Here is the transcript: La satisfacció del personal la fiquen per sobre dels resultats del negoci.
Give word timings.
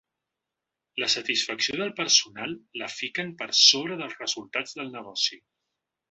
La 1.01 1.09
satisfacció 1.15 1.75
del 1.81 1.91
personal 1.99 2.55
la 2.83 2.89
fiquen 2.95 3.29
per 3.41 3.49
sobre 3.61 3.99
dels 4.03 4.17
resultats 4.25 4.79
del 4.81 4.91
negoci. 5.01 5.39